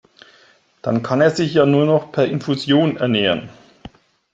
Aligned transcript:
Dann 0.81 1.03
kann 1.03 1.21
er 1.21 1.29
sich 1.29 1.53
ja 1.53 1.67
nur 1.67 1.85
noch 1.85 2.11
per 2.11 2.25
Infusion 2.25 2.97
ernähren. 2.97 3.49